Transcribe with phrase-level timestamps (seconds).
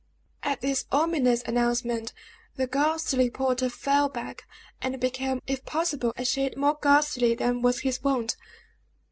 [0.41, 2.11] At this ominous announcement,
[2.55, 4.45] the ghastly porter fell back,
[4.81, 8.35] and became, if possible, a shade more ghastly than was his wont.